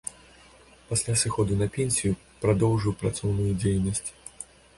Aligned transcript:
Пасля 0.89 1.13
сыходу 1.23 1.57
на 1.59 1.67
пенсію, 1.75 2.15
прадоўжыў 2.47 2.97
працоўную 3.03 3.53
дзейнасць. 3.61 4.05